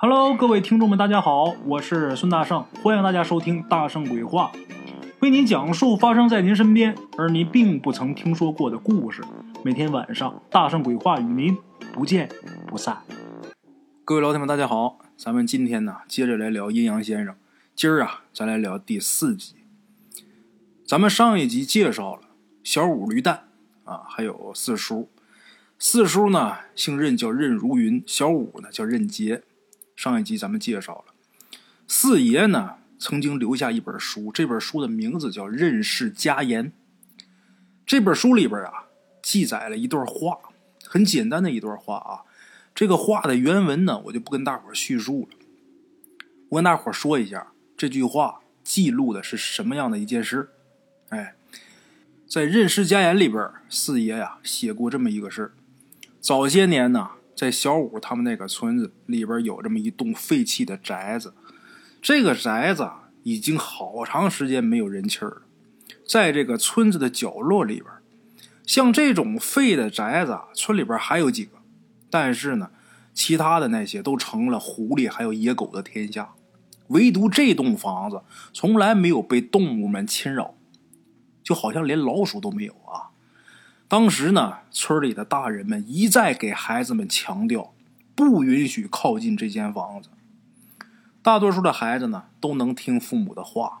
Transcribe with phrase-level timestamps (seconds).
[0.00, 4.52] Hello，各位听众们，大家好，我是孙大圣，欢迎大家收听《大圣鬼话》，
[5.18, 9.24] 为您讲述发生在您身边而您并不曾听说过的故事。
[9.64, 11.58] 每天晚上，《大圣鬼话》与您
[11.92, 12.28] 不见
[12.64, 12.98] 不散。
[14.04, 17.34] 各位老铁们，大家好，咱们今天呢，接着来聊阴阳先生。
[17.74, 19.56] 今儿啊，咱来聊第四集。
[20.86, 22.22] 咱们上一集介绍了
[22.62, 23.48] 小五驴蛋
[23.82, 25.08] 啊，还有四叔。
[25.76, 29.42] 四叔呢，姓任，叫任如云；小五呢，叫任杰。
[29.98, 31.14] 上一集咱们介绍了，
[31.88, 36.66] 四爷呢曾经留下一本书，这本书的名字叫《任氏家言》。
[37.84, 38.84] 这本书里边啊
[39.20, 40.38] 记载了一段话，
[40.84, 42.22] 很简单的一段话啊。
[42.76, 45.36] 这个话的原文呢，我就不跟大伙叙述了。
[46.50, 50.50] 我跟大伙说一下这句话记录的是什么样的一件事。
[51.08, 51.34] 哎，
[52.24, 55.52] 在《任氏家言》里边，四爷呀写过这么一个事
[56.20, 57.17] 早些年呢。
[57.38, 61.34] 在小五他们那个村子里边有这么一栋废弃的宅子，
[62.02, 62.90] 这个宅子
[63.22, 65.42] 已经好长时间没有人气儿了。
[66.04, 67.86] 在这个村子的角落里边，
[68.66, 71.58] 像这种废的宅子，村里边还有几个，
[72.10, 72.70] 但是呢，
[73.14, 76.34] 其他的那些都成了狐狸还有野狗的天下，
[76.88, 80.56] 唯独这栋房子从来没有被动物们侵扰，
[81.44, 83.14] 就好像连老鼠都没有啊。
[83.88, 87.72] 当时呢，村里的大人们一再给孩子们强调，
[88.14, 90.10] 不允许靠近这间房子。
[91.22, 93.80] 大多数的孩子呢，都能听父母的话。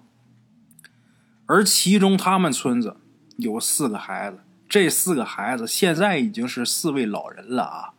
[1.44, 2.96] 而其中，他们村子
[3.36, 7.92] 有四个孩子，这四个孩子现在已经是四位老人了啊。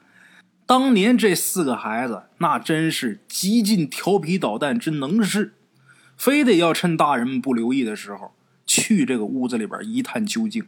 [0.65, 5.53] 当年这四个孩子，那真是极尽调皮捣蛋之能事，
[6.17, 8.33] 非得要趁大人们不留意的时候，
[8.65, 10.65] 去这个屋子里边一探究竟。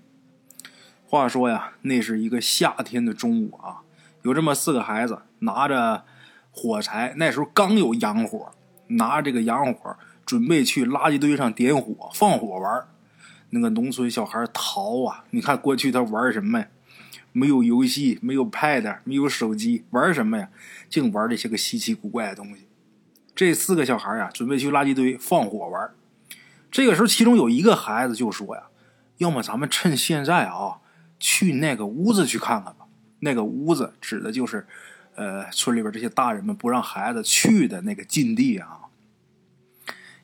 [1.12, 3.81] 话说呀，那是一个夏天的中午啊，
[4.22, 6.06] 有这么四个孩子拿着
[6.52, 8.50] 火柴，那时候刚有洋火，
[8.88, 12.88] 拿着这个洋火准备去垃圾堆上点火放火玩。
[13.50, 16.67] 那个农村小孩淘啊，你看过去他玩什么呀？
[17.33, 20.48] 没有游戏，没有 pad，没有手机，玩什么呀？
[20.89, 22.67] 净玩这些个稀奇古怪的东西。
[23.36, 25.92] 这四个小孩啊，准备去垃圾堆放火玩。
[26.71, 28.64] 这个时候，其中有一个孩子就说呀
[29.20, 30.77] ：“要么咱们趁现在啊。”
[31.21, 32.87] 去那个屋子去看看吧。
[33.20, 34.67] 那个屋子指的就是，
[35.15, 38.80] 呃，村里边这些大人们不让孩子去的那个禁地啊。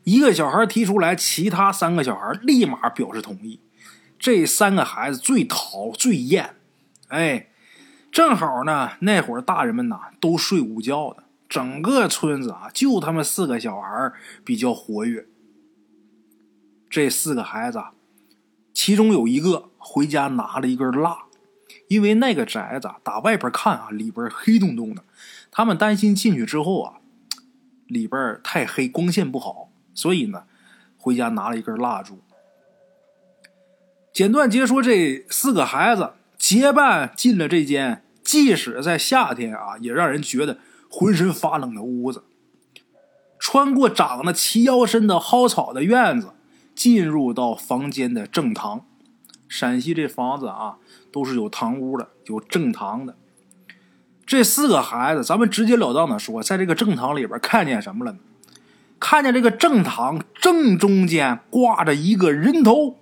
[0.04, 3.60] 一个小孩提出来，其他三个小孩立马表示同意。
[4.18, 6.56] 这三个孩子最淘最厌，
[7.10, 7.50] 哎，
[8.12, 14.12] 正好呢，那会儿大人们呐都睡午觉的，整个村子啊就他们四个小孩
[14.44, 15.28] 比较活跃。
[16.90, 17.84] 这四个孩子，
[18.78, 19.72] 其中有一个。
[19.80, 21.20] 回家拿了一根蜡，
[21.88, 25.02] 因为那个宅子打外边看啊，里边黑洞洞的，
[25.50, 26.96] 他们担心进去之后啊，
[27.88, 30.44] 里边太黑，光线不好，所以呢，
[30.98, 32.20] 回家拿了一根蜡烛。
[34.12, 40.60] 简短截说，这四个孩子结伴进了这间，即使在夏天啊，也让人觉得
[40.92, 42.26] 浑身发冷的屋子。
[43.40, 46.34] 穿过长得齐腰深的蒿草的院子，
[46.78, 48.86] 进入到房间的正堂。
[49.50, 50.78] 陕西这房子啊，
[51.12, 53.16] 都是有堂屋的，有正堂的。
[54.26, 58.20] 这四个孩子，咱们直截了当的说，在这个正堂里边看见什么了呢？
[59.00, 62.98] 看见这个正堂正中间挂着一个人头。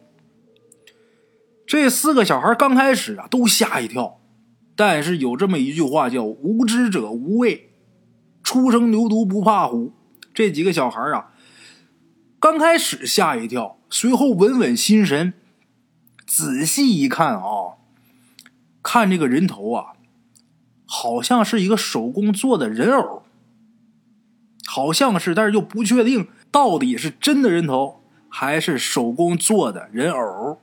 [1.66, 4.19] 这四个小孩刚开始啊，都吓一跳。
[4.75, 7.72] 但是有这么一句话叫“无知者无畏”，
[8.44, 9.94] 初生牛犊不怕虎。
[10.34, 11.31] 这几个小孩啊，
[12.40, 15.34] 刚开始吓一跳，随后稳稳心神。
[16.28, 17.78] 仔细一看啊，
[18.81, 19.94] 看这个人头啊，
[20.85, 23.24] 好像是一个手工做的人偶，
[24.66, 30.59] 好像是，但是又不确定到底是真的人头还是手工做的人偶。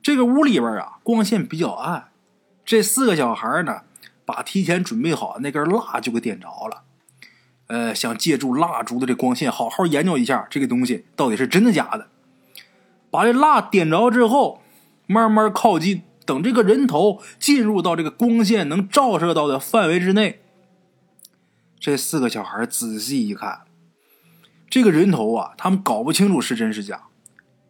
[0.00, 2.08] 这个屋里边啊，光线比较暗，
[2.64, 3.82] 这四个小孩呢，
[4.24, 6.84] 把提前准备好那根蜡就给点着了，
[7.68, 12.08] 呃，想借助蜡烛的这光线，好好研究一下这个东西到底是真的假的。
[13.10, 14.60] 把这蜡点着之后，
[15.06, 20.40] 慢慢靠近，等这个人头进入到这个光线能照射到的范围之内。
[21.78, 23.60] 这四个小孩仔细一看，
[24.68, 27.04] 这个人头啊，他们搞不清楚是真是假。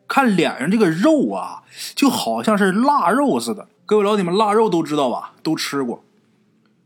[0.06, 1.64] 看脸上这个肉啊，
[1.94, 3.68] 就好像是腊肉似的。
[3.84, 5.34] 各位老铁们，腊肉都知道吧？
[5.42, 6.02] 都吃过。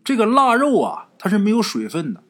[0.03, 2.23] 这个腊肉啊，它是没有水分的。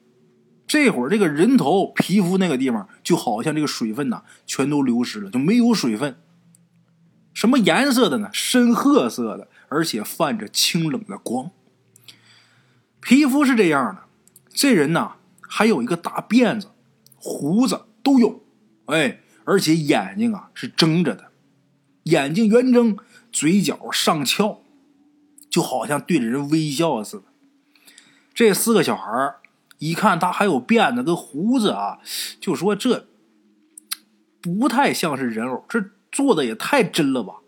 [0.72, 6.16] 这会儿这个人头皮肤那个地方就好像这个水分呐全都流失了，就没有水分。
[7.34, 8.30] 什么颜色的呢？
[8.32, 11.50] 深褐色的，而且泛着清冷的光。
[13.02, 14.04] 皮肤是这样的，
[14.48, 16.69] 这人呐还有一个大辫子、
[17.16, 18.42] 胡子都有，
[18.86, 21.32] 哎，而且眼睛啊是睁着的，
[22.04, 22.96] 眼睛圆睁，
[23.30, 24.62] 嘴角上翘，
[25.50, 27.24] 就好像对着人微笑似的。
[28.32, 29.34] 这四个小孩
[29.82, 31.99] 一看他还有辫子跟胡子啊，
[32.40, 33.08] 就说这
[34.40, 37.40] 不太像是人偶，这做的也太真了吧。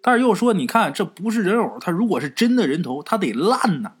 [0.00, 3.94] 但是又说，你看这不是人偶，他如果是真的人头，他得烂呐。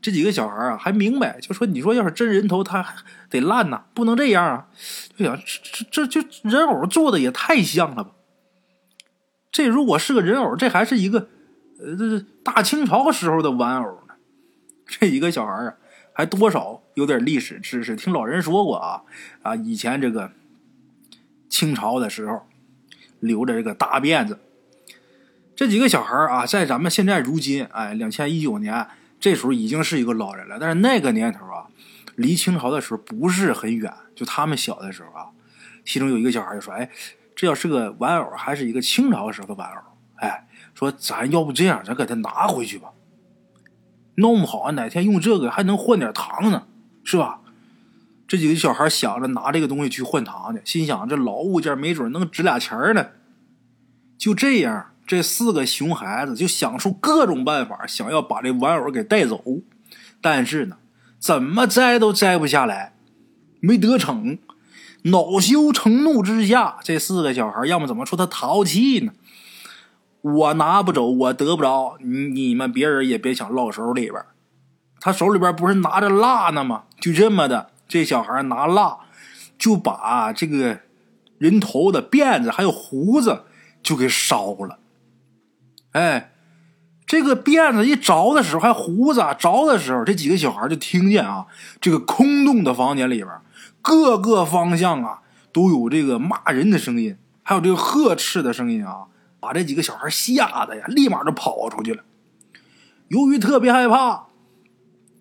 [0.00, 2.94] 这几个小孩啊还明白，就说你说要是真人头，他
[3.28, 4.68] 得烂呐，不能这样啊。
[5.16, 5.36] 就想
[5.90, 8.12] 这这这就人偶做的也太像了吧。
[9.50, 11.28] 这如果是个人偶，这还是一个
[11.80, 14.14] 呃这大清朝时候的玩偶呢。
[14.86, 15.74] 这几个小孩啊，
[16.16, 19.02] 还多少有点历史知识，听老人说过啊
[19.42, 20.32] 啊，以前这个
[21.50, 22.46] 清朝的时候
[23.20, 24.38] 留着这个大辫子。
[25.54, 28.88] 这几个小孩啊，在咱们现在如今，哎，两千一九年，
[29.20, 30.56] 这时候已经是一个老人了。
[30.58, 31.66] 但是那个年头啊，
[32.14, 33.92] 离清朝的时候不是很远。
[34.14, 35.28] 就他们小的时候啊，
[35.84, 36.88] 其中有一个小孩就说：“哎，
[37.34, 39.82] 这要是个玩偶，还是一个清朝时候的玩偶？
[40.14, 42.88] 哎，说咱要不这样，咱给他拿回去吧。
[44.16, 46.64] 弄不好哪天用这个还能换点糖呢，
[47.04, 47.40] 是吧？”
[48.28, 53.06] 这几个小孩想着拿这个东西去换糖去，心想这老物件没准能值俩钱呢。
[54.18, 54.88] 就这样。
[55.06, 59.40] 这四个熊孩子就想出各种办法，想要把这玩偶给带走，
[60.20, 60.78] 但是呢，
[61.20, 62.94] 怎么摘都摘不下来，
[63.60, 64.38] 没得逞。
[65.02, 69.12] 恼羞成怒之下，这四个小孩要么怎么说他淘气呢？
[70.34, 74.20] 我拿不走，我得不着，你你们别人也别想落手里边。
[74.98, 76.84] 他手里边不是拿着蜡呢吗？
[77.00, 78.98] 就这么的，这小孩拿蜡
[79.56, 80.80] 就把这个
[81.38, 83.44] 人头的辫子还有胡子
[83.82, 84.78] 就给烧了。
[85.92, 86.32] 哎，
[87.06, 91.46] 这个辫子一着的时候，还胡子着的时候，这几个小孩就听见啊，
[91.80, 93.28] 这个空洞的房间里边，
[93.80, 95.20] 各个方向啊
[95.52, 99.04] 都有这个骂人的声音，还有这个呵斥的声音啊，
[99.46, 102.02] 把这几个小孩吓得呀，立马就跑出去了。
[103.06, 104.26] 由于特别害怕，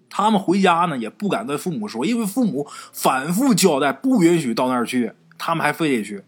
[0.10, 6.24] 他们回家呢也不敢跟父母说，因为父母反复交代不允许到那儿去，他们还非得去，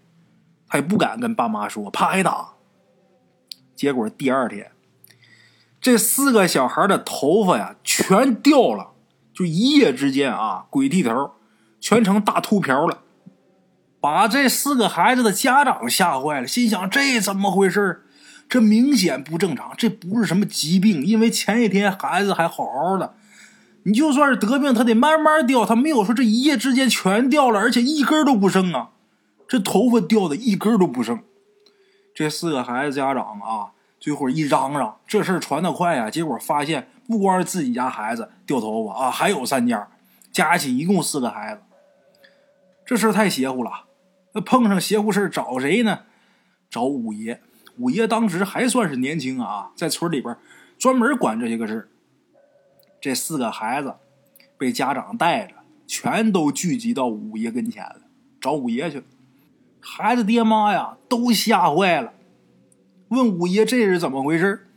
[0.67, 2.49] 他也不敢跟爸妈说，怕挨打。
[3.75, 4.71] 结果第二天，
[5.81, 8.91] 这四个小孩的头发呀全掉了，
[9.33, 11.31] 就一夜之间啊，鬼剃头，
[11.79, 13.01] 全成大秃瓢了，
[13.99, 18.03] 把这四个孩子的家长吓坏了，心想这怎么回事
[18.47, 23.15] 这明显不正常，这不是什么疾病，因为前一天孩子还好好的，
[23.83, 28.91] 你就算是得病，他得慢慢掉，他没有说这一夜之间全掉了，而且一根都不剩啊，
[29.47, 31.19] 这头发掉的一根都不剩。
[32.15, 36.09] 这四个孩子家长啊，最后一嚷嚷，这事儿传得快呀。
[36.09, 39.87] 结果发现，不光是自己家孩子掉头发啊，还有三家，
[40.31, 41.61] 加起一共四个孩子。
[42.85, 43.86] 这事儿太邪乎了。
[44.37, 46.01] 那碰上邪乎事找谁呢？
[46.69, 47.41] 找五爷。
[47.79, 50.37] 五爷当时还算是年轻啊，在村里边
[50.77, 51.89] 专门管这些个事
[53.01, 53.95] 这四个孩子
[54.55, 55.55] 被家长带着，
[55.87, 58.01] 全都聚集到五爷跟前了，
[58.39, 59.01] 找五爷去。
[59.79, 62.13] 孩子爹妈呀，都吓坏了，
[63.07, 64.67] 问五爷这是怎么回事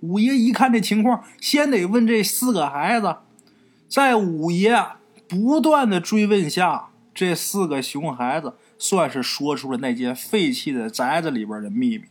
[0.00, 3.18] 五爷一看这情况，先得问这四个孩子。
[3.88, 4.76] 在五爷
[5.28, 8.54] 不断的追问下，这四个熊孩子
[8.84, 12.04] 算是说出了那间废弃的宅子里边的秘密，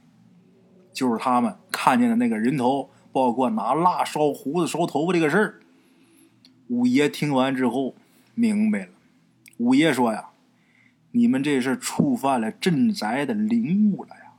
[0.92, 5.60] 就是他们看见的那个人头，包括拿蜡烧胡子、烧头发这个事儿。
[6.70, 7.94] 五爷听完之后
[8.34, 8.92] 明白了，
[9.58, 10.32] 五爷说呀。
[11.12, 14.34] 你们这是触犯了镇宅的灵物了呀！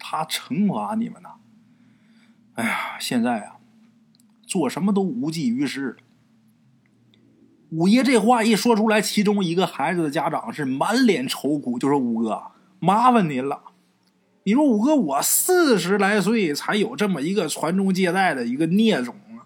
[0.00, 1.34] 他惩罚你们呐！
[2.54, 3.58] 哎呀，现在啊，
[4.44, 5.96] 做什么都无济于事了。
[7.70, 12.42] 五爷这话一说出来，其中一个孩子的家长是满脸愁苦，就说：“五哥，
[12.80, 13.60] 麻烦您了。
[14.44, 19.44] 你说五哥，我四十来岁才有这么一个传宗接代的一个孽种啊！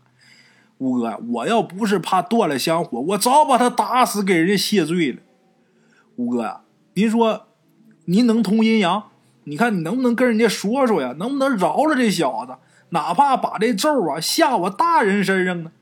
[0.79, 5.19] 五哥，我要不是怕断了香火，我早把他打死，给人家谢罪了。”
[6.15, 6.61] 五哥，
[6.95, 7.49] 您说，
[8.05, 9.05] 您能通阴阳？
[9.45, 11.13] 你看你能不能跟人家说说呀？
[11.19, 12.55] 能不能饶了这小子？
[12.91, 15.73] 哪怕把这咒啊下我大人身上呢？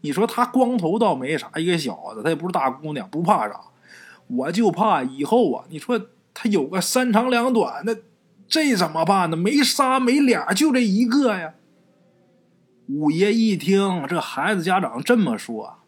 [0.00, 3.60] 你说他光头倒没啥，一个小子，他也不是大姑娘，不怕啥。
[4.28, 6.00] 我就怕以后啊，你说
[6.34, 8.00] 他有个三长两短的，
[8.46, 9.36] 这怎么办呢？
[9.36, 11.54] 没仨没俩，就这一个呀。
[12.88, 15.78] 五爷一听这孩子家长这么说，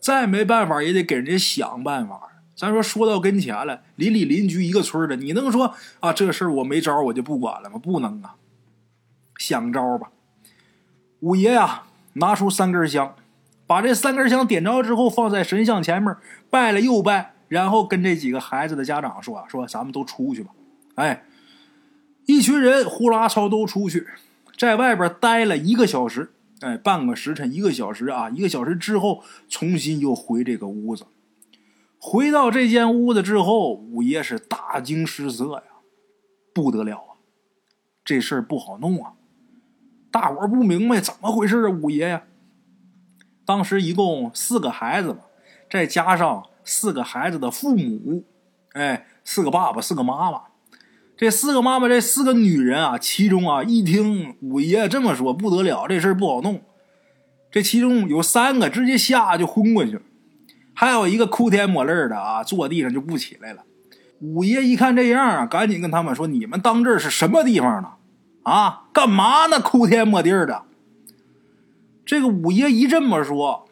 [0.00, 2.42] 再没办法也得给人家想办法。
[2.54, 7.78] 咱说说到跟前了，邻里邻居一个村的，你能说啊这事儿我没招我就不管了吗？
[7.78, 8.34] 不能啊，
[9.38, 10.10] 想招吧。
[11.20, 11.84] 五爷呀，
[12.14, 13.14] 拿出三根香，
[13.66, 16.14] 把这三根香点着之后，放在神像前面
[16.48, 20.52] 拜了又拜，然后跟这几个孩子的家长说：“说咱们都出去吧。”
[20.94, 21.24] 哎，
[22.26, 24.06] 一群人呼啦超都出去，
[24.56, 31.04] 在外边待了一个小时，哎，半个时辰，一个小时啊，一个小时之后，重新又回这个屋子。
[31.98, 35.62] 回到这间屋子之后，五爷是大惊失色呀，
[36.54, 37.18] 不得了啊，
[38.04, 39.14] 这事儿不好弄啊！
[40.10, 42.22] 大伙儿不明白怎么回事啊，五爷呀。
[43.46, 45.16] 当时一共四个孩子，
[45.70, 48.24] 再加上四个孩子的父母，
[48.72, 50.42] 哎，四个爸爸，四个妈妈。
[51.16, 56.60] 这四个妈妈，这四个女人啊，其中啊，一听五爷这么说，不得了，这事儿不好弄。
[57.50, 60.02] 这其中有三个直接吓就昏过去了，
[60.74, 63.62] 还有一个哭天抹泪的啊，坐地上就不起来了。
[64.20, 67.92] 五爷一看这样啊，赶紧跟他们说：“你们当这是什么地方呢？
[68.42, 69.60] 啊，干嘛呢？
[69.60, 70.64] 哭天抹地的。”
[72.06, 73.68] 这个五爷一这么说，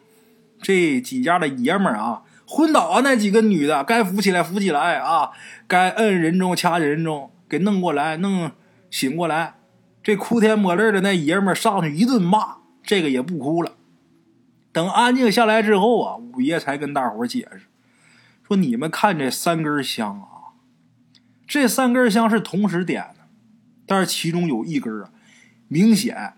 [0.61, 5.31] 这几家的爷们儿啊，昏倒那几个女的该扶起来扶起来啊，
[5.67, 8.51] 该摁人中掐人中，给弄过来弄
[8.91, 9.55] 醒过来。
[10.03, 13.71] 这哭天抹泪的那爷们儿上去一顿骂，这个也不哭了。
[14.73, 17.61] 等安静下来之后啊，五爷才跟大伙解释
[18.45, 20.59] 说：“你们看这三根香啊，
[21.47, 23.21] 这三根香是同时点的，
[23.87, 25.09] 但是其中有一根啊，
[25.69, 26.33] 明显。”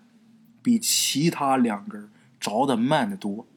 [0.67, 2.09] 比其他两根
[2.41, 3.47] 着的慢得多，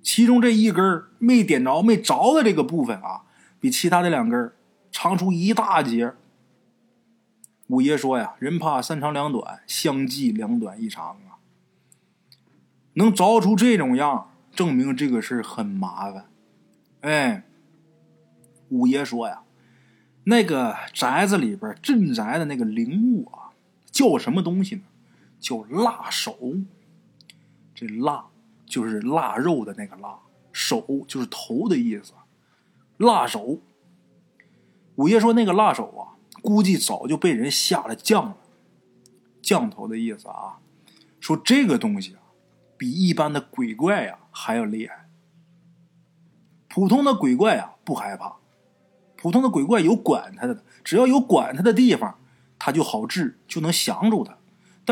[0.00, 3.24] 其中这一根没点着、没着的这个部分啊，
[3.58, 4.52] 比其他的两根
[4.92, 6.14] 长出一大截。
[7.66, 11.42] 五爷说呀：“人怕三长两短，相继两短一长啊。
[12.92, 16.26] 能着出这种样，证明这个事儿很麻烦。”
[17.02, 17.42] 哎，
[18.68, 19.42] 五爷说呀
[20.22, 23.50] ：“那个宅子里边镇宅的那个灵物啊，
[23.90, 24.82] 叫什么东西呢？”
[25.42, 26.38] 叫腊手，
[27.74, 28.26] 这腊
[28.64, 30.20] 就是腊肉的那个腊，
[30.52, 32.14] 手就是头的意思。
[32.96, 33.58] 腊手，
[34.94, 38.36] 五爷说那个腊手啊，估计早就被人下了降了，
[39.42, 40.60] 降头的意思啊。
[41.18, 42.22] 说这个东西啊，
[42.76, 45.08] 比一般的鬼怪呀还要厉害。
[46.68, 48.36] 普通的鬼怪啊不害怕，
[49.16, 52.18] 普通的鬼怪有管他的，只要有管他的地方，
[52.58, 54.38] 他就好治，就能降住他。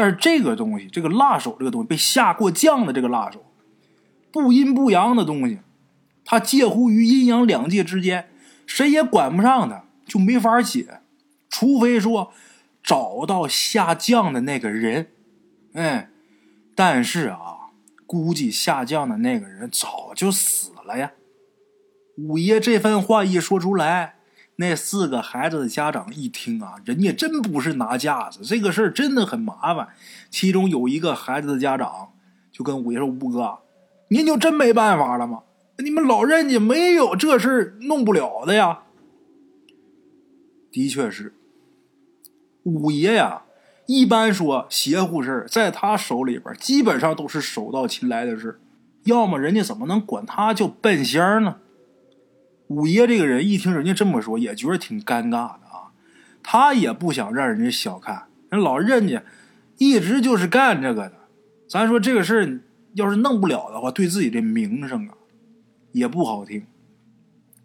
[0.00, 3.44] 但是这个东西，这个辣手这个东西被下过降的这个辣手，
[4.32, 5.58] 不阴不阳的东西，
[6.24, 8.30] 它介乎于阴阳两界之间，
[8.66, 11.02] 谁也管不上它，就没法解。
[11.50, 12.32] 除非说
[12.82, 15.10] 找到下降的那个人，
[15.74, 16.08] 哎，
[16.74, 17.68] 但是啊，
[18.06, 21.12] 估计下降的那个人早就死了呀。
[22.16, 24.19] 五爷这番话一说出来。
[24.60, 29.88] 那四个孩子的家长一听啊，人家真不是拿架子，这个事儿真的很麻烦。
[30.28, 32.10] 其中有一个孩子的家长
[32.52, 33.60] 就跟五爷说：“五哥，
[34.08, 35.44] 您就真没办法了吗？
[35.78, 38.80] 你们老人家没有这事儿弄不了的呀。”
[40.70, 41.34] 的确是，
[42.64, 43.44] 五爷呀，
[43.86, 48.60] 一般说邪乎事儿，在他手里边基本上都是手到擒来的事
[49.04, 51.56] 要么人家怎么能管他叫笨仙呢？
[52.70, 55.90] 五爷这个人一听人家这么说，也觉得挺尴尬的啊。
[56.40, 59.24] 他也不想让人家小看，人老人家
[59.78, 61.14] 一直就是干这个的。
[61.68, 62.60] 咱说这个事儿
[62.94, 65.14] 要是弄不了的话，对自己的名声啊
[65.90, 66.64] 也不好听。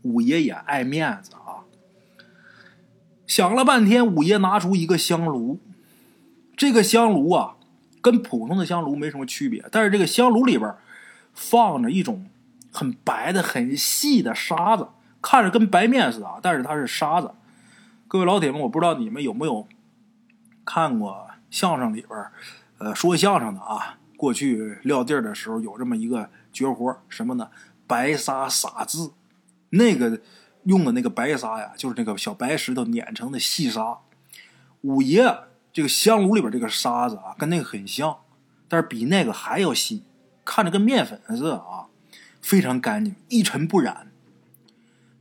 [0.02, 1.70] 五爷也爱面子啊。
[3.28, 5.60] 想了半天，五爷拿出一个香炉。
[6.58, 7.58] 这个香炉啊，
[8.02, 10.74] 跟普通的香炉没什么区别，但是这个香炉里边
[11.34, 12.26] 放着一种
[12.72, 14.88] 很白的、很细的沙子。
[15.28, 17.32] 看着跟白面似的，但是它是沙子。
[18.08, 19.68] 各位老铁们，我不知道你们有没有
[20.64, 22.26] 看过相声里边
[22.78, 23.98] 呃，说相声的啊。
[24.16, 27.50] 过去撂地儿的时候有这么一个绝活，什么呢？
[27.88, 29.14] 白沙撒字。
[29.72, 30.22] 那个
[30.66, 33.98] 用的那个白沙呀，就是那个小白石头碾成的细沙。
[34.82, 35.26] 五爷
[35.74, 38.20] 这个香炉里边这个沙子啊，跟那个很像，
[38.68, 40.04] 但是比那个还要细，
[40.46, 41.88] 看着跟面粉似的啊，
[42.44, 44.12] 非常干净，一尘不染。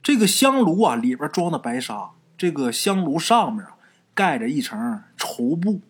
[0.04, 3.78] 这个香炉啊，里边装的白沙，这个香炉上面啊
[4.12, 5.80] 盖着一层绸布。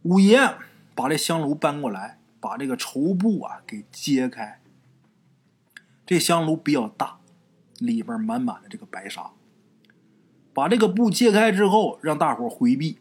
[0.00, 0.54] 五爷
[0.94, 4.62] 把这香炉搬过来，把这个绸布啊给揭开。
[6.06, 7.18] 这香炉比较大，
[7.78, 9.32] 里边满满的这个白沙。
[10.54, 12.98] 把这个布揭开之后，让大伙回避。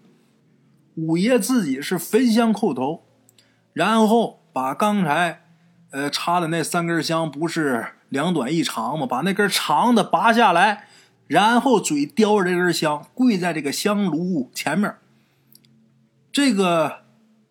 [0.95, 3.05] 五爷自己是焚香叩头，
[3.71, 5.45] 然后把刚才
[5.91, 7.93] 呃插的那三根香不是。
[8.09, 10.87] 两短一长嘛，把那根长的拔下来，
[11.27, 14.95] 然后嘴叼着这根香，跪在这个香炉前面。
[16.31, 17.03] 这个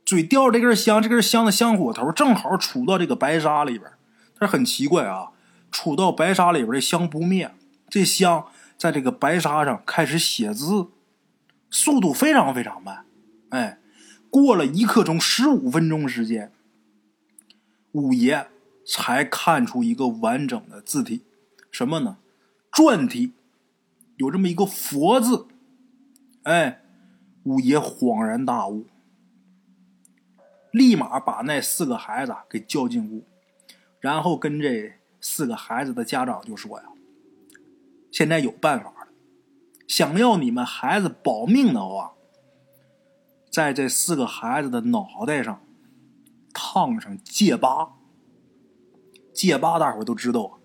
[0.05, 3.91] 嘴叼着这根香，这根香的香火头正好杵到这个白沙里边。
[4.39, 5.31] 但是很奇怪啊，
[5.71, 7.53] 杵到白沙里边的香不灭，
[7.89, 8.47] 这香
[8.77, 10.89] 在这个白沙上开始写字，
[11.71, 13.05] 速度非常非常慢。
[13.51, 13.79] 哎，
[14.31, 16.53] 过了一刻钟十五分钟时间，
[17.93, 18.49] 五爷
[18.87, 21.25] 才看出一个完整的字体，
[21.71, 22.19] 什么呢？
[22.71, 23.33] 篆体，
[24.17, 25.47] 有这么一个佛字。
[26.43, 26.83] 哎，
[27.45, 28.87] 五爷恍然大悟。
[30.71, 33.25] 立马把那四个孩子给叫进屋，
[34.01, 36.87] 然后跟这四个孩子的家长就说呀
[38.11, 39.09] ：“现在有办法了，
[39.87, 42.15] 想要你们孩子保命的话，
[43.49, 45.65] 在这四个孩子的脑袋上
[46.53, 47.94] 烫上戒疤。
[49.35, 50.61] 戒疤大伙都知道，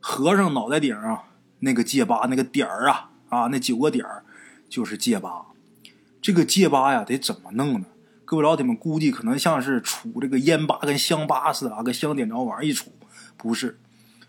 [0.00, 1.24] 和尚脑袋顶上
[1.60, 4.24] 那个戒疤那个点儿啊啊，那九个点儿
[4.68, 5.46] 就是戒疤。
[6.20, 7.86] 这个戒疤呀，得怎么弄呢？”
[8.26, 12.86] 各位老铁们，估计可能像是杵这个烟疤跟香疤似的啊，跟香点着玩一杵，
[13.36, 13.78] 不是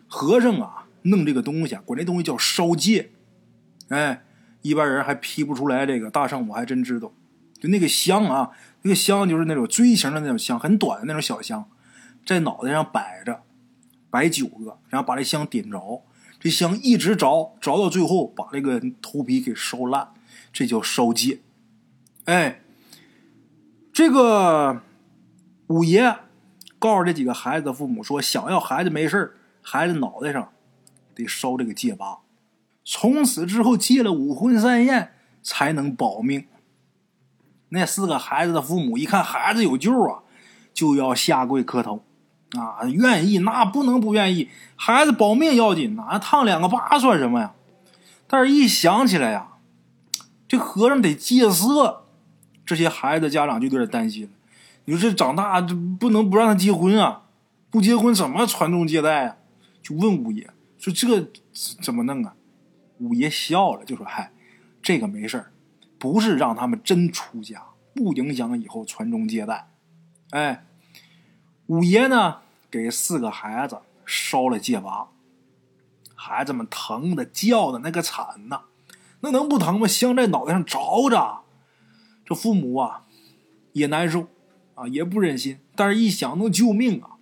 [0.08, 3.12] 和尚啊，弄这个东西，管这东西叫烧戒。
[3.88, 4.26] 哎，
[4.62, 7.14] 一般人还批不出来这个，大圣我还真知道。
[7.58, 11.70] 就那个香啊，那个香就是那种锥形的那种香，很短的那种小香，
[12.26, 13.44] 在脑袋上摆着，
[14.16, 16.02] 摆九个，然后把这香点着，
[16.40, 20.14] 这香一直着，着到最后把这个头皮给烧烂，
[20.54, 21.42] 这叫烧戒。
[22.24, 22.62] 哎。
[23.98, 24.82] 这个
[25.68, 26.18] 五爷
[26.78, 30.52] 告诉这几个孩子的父母说：“想要孩子没事孩子脑袋上
[31.14, 32.20] 得烧这个戒疤，
[32.84, 36.46] 从此之后戒了五荤三宴才能保命。”
[37.72, 40.24] 那四个孩子的父母一看孩子有救啊，
[40.74, 42.04] 就要下跪磕头
[42.52, 47.54] 啊，愿意那不能不愿意，孩子保命要紧呐，烫两个疤算什么呀？
[48.28, 49.54] 但是一想起来呀，
[50.48, 52.04] 这和尚得戒色。
[52.66, 54.28] 这些孩子家长就有点担心
[54.86, 57.24] 你说这长大这不能不让他结婚啊？
[57.70, 59.38] 不结婚怎么传宗接代啊？
[59.84, 60.50] 就问五爷
[60.80, 61.32] 说这
[61.82, 62.34] 怎么弄啊？
[63.00, 64.32] 五爷笑了，就说：“嗨，
[64.82, 65.52] 这个没事儿，
[66.00, 67.62] 不是让他们真出家，
[67.94, 69.68] 不影响以后传宗接代。”
[70.32, 70.66] 哎，
[71.68, 72.38] 五爷呢
[72.70, 75.10] 给四个孩子烧了戒疤，
[76.16, 78.62] 孩子们疼的叫的那个惨呐，
[79.22, 79.88] 那能不疼吗？
[79.88, 81.42] 香在脑袋上着着。
[82.26, 83.06] 这父母啊，
[83.74, 84.28] 也难受，
[84.74, 87.18] 啊，也不忍心，但是一想能救命啊，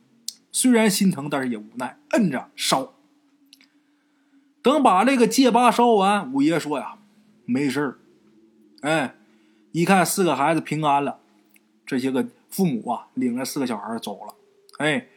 [0.52, 2.94] 虽然心疼，但是也无奈，摁着烧。
[4.62, 6.98] 等把这个戒疤烧完，五爷说呀，
[7.44, 8.00] 没事儿。
[8.82, 9.16] 哎，
[9.74, 11.20] 一看四个孩子平安了，
[11.86, 14.36] 这些个父母啊，领着四个小孩走了。
[14.78, 15.08] 哎，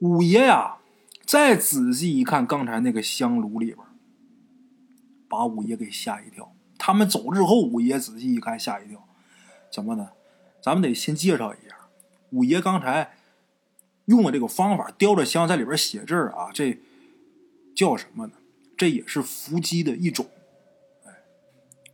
[0.00, 0.76] 五爷呀，
[1.24, 3.78] 再仔细一看，刚才那个香炉里边，
[5.28, 6.54] 把五爷给吓一跳。
[6.78, 9.06] 他们走之后，五爷仔细一看，吓一跳。
[9.72, 10.10] 怎么呢？
[10.60, 11.76] 咱们得先介绍一下，
[12.30, 13.16] 五爷刚才
[14.06, 16.78] 用的这个方法，叼着香在里边写字啊，这
[17.74, 18.32] 叫什么呢？
[18.76, 20.26] 这也是伏击的一种。
[21.04, 21.12] 哎，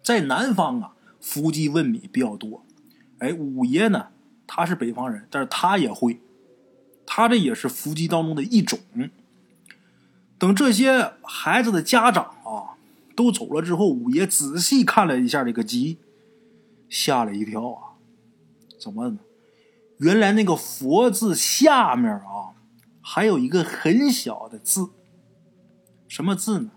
[0.03, 2.65] 在南方啊，伏击问米比较多。
[3.19, 4.09] 哎，五爷呢，
[4.47, 6.21] 他是北方人，但是他也会，
[7.13, 8.79] 他这也是伏击当中的一种。
[10.39, 12.79] 等这些孩子的家长啊。
[13.17, 15.99] 都走了之后，五爷仔细看了一下这个鸡，
[16.89, 18.01] 吓了一跳啊！
[18.81, 19.19] 怎么？
[19.99, 22.57] 原来那个“佛”字下面啊，
[23.03, 24.89] 还有一个很小的字，
[26.09, 26.71] 什么字呢？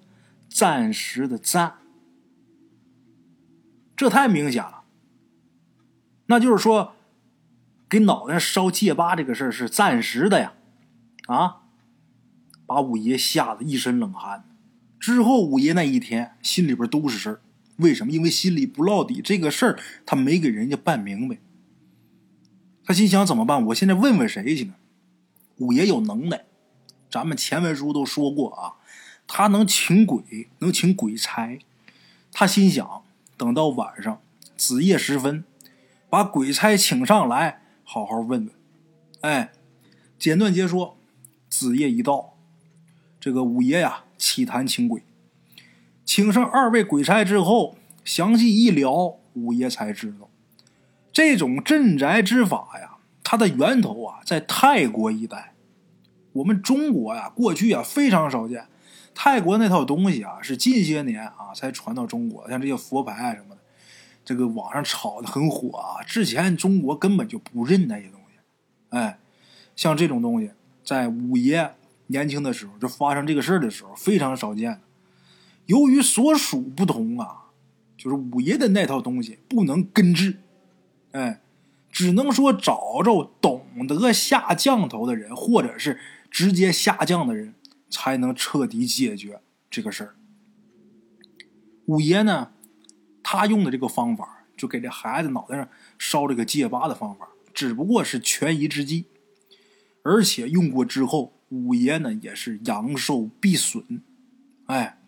[0.50, 1.78] 暂时的“暂”。
[3.96, 4.84] 这太明显了，
[6.26, 6.93] 那就是说，
[7.94, 10.54] 给脑袋烧戒疤这个事儿是暂时的呀！
[11.28, 11.58] 啊，
[12.66, 14.46] 把五爷吓得一身冷汗。
[15.00, 17.42] 之后五爷那一天心里边都是事儿，
[17.78, 18.12] 为什么？
[18.12, 21.38] 因为心里不落底，这个事儿他没给人家办明白。
[22.84, 23.64] 他心想怎么办？
[23.68, 24.74] 我现在问问谁去呢？
[25.58, 26.46] 五爷有能耐，
[27.12, 28.74] 咱们前文书都说过啊，
[29.28, 31.60] 他能请鬼，能请鬼差。
[32.32, 33.04] 他心想，
[33.38, 34.20] 等到晚上
[34.58, 35.44] 子夜时分，
[36.10, 37.62] 把鬼差请上来，
[37.94, 38.50] 好好问问。
[39.22, 39.52] 哎，
[40.18, 40.98] 简短截说，
[41.48, 42.34] 子夜一到，
[43.20, 44.06] 这个五爷呀。
[44.18, 45.04] 起坛请鬼，
[46.04, 50.28] 请上二位鬼差之后，详细一聊，五爷才知道，
[51.12, 55.54] 这种镇宅之法呀，它的源头啊在泰国一带。
[56.32, 58.66] 我们中国呀，过去啊非常少见。
[59.14, 63.62] 泰国那套东西啊，是近些年啊才传到中国，像这些佛牌啊什么的，
[64.26, 66.04] 这个网上炒的很火啊。
[66.04, 68.40] 之前中国根本就不认那些东西。
[68.90, 69.20] 哎，
[69.76, 70.52] 像这种东西，
[70.84, 71.76] 在五爷。
[72.08, 74.82] 年轻的时候，就发生这个事儿的时候非常少见。
[75.68, 77.46] 由于所属不同啊，
[77.98, 80.38] 就是五爷的那套东西不能根治，
[81.12, 81.42] 哎，
[81.90, 85.98] 只能说找着懂得下降头的人，或者是
[86.30, 87.56] 直接下降的人，
[87.90, 90.16] 才能彻底解决这个事儿。
[91.86, 92.52] 五爷呢，
[93.24, 99.06] 他用的这个方法，就给这孩子脑袋上烧这个戒疤的方法，只不过是权宜之计，
[100.04, 104.04] 而且用过之后，五爷呢也是阳寿必损。
[104.66, 105.00] 哎，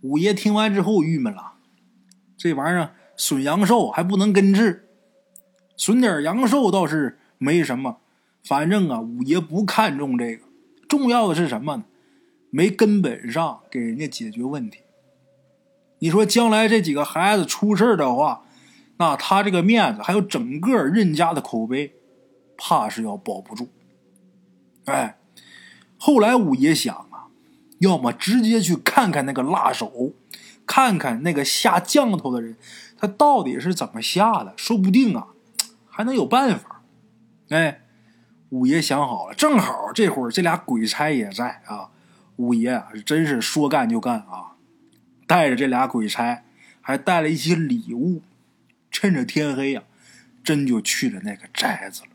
[0.00, 1.54] 五爷听完之后郁闷了，
[2.36, 4.88] 这玩意儿损阳寿还不能根治。
[5.76, 7.98] 损点阳寿倒是没什么，
[8.44, 10.44] 反正啊，五爷不看重这个，
[10.88, 11.84] 重要的是什么呢？
[12.50, 14.78] 没根本上给人家解决问题。
[16.04, 18.42] 你说将来这几个孩子出事的话，
[18.98, 21.94] 那他这个面子还有整个任家的口碑，
[22.58, 23.70] 怕是要保不住。
[24.84, 25.16] 哎，
[25.96, 27.32] 后来五爷想啊，
[27.78, 30.12] 要么直接去看看那个辣手，
[30.66, 32.58] 看看那个下降头的人，
[32.98, 35.28] 他到底是怎么下的，说不定啊。
[35.88, 36.82] 还能有办法？
[37.48, 37.80] 哎，
[38.50, 41.88] 五爷想好了，正好这会儿这俩鬼差也在啊。
[42.36, 44.53] 五爷，真是说干就干啊，
[45.34, 46.44] 带着这俩鬼差，
[46.80, 48.22] 还带了一些礼物，
[48.88, 49.82] 趁着天黑呀，
[50.44, 52.10] 真就去了那个宅子了。